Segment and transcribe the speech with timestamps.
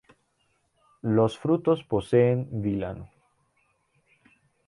[1.03, 3.07] Los frutos poseen vilano.